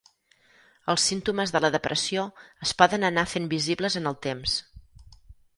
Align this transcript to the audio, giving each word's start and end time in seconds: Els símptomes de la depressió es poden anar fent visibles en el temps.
Els 0.93 1.03
símptomes 1.09 1.53
de 1.57 1.61
la 1.65 1.71
depressió 1.75 2.25
es 2.69 2.73
poden 2.81 3.05
anar 3.11 3.27
fent 3.35 3.47
visibles 3.55 3.99
en 4.03 4.13
el 4.15 4.21
temps. 4.29 4.61